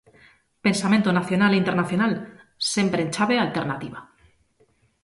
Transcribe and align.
Pensamento 0.65 1.09
nacional 1.19 1.51
e 1.53 1.61
internacional, 1.63 2.13
sempre 2.73 2.99
en 3.03 3.09
chave 3.15 3.35
alternativa. 3.39 3.99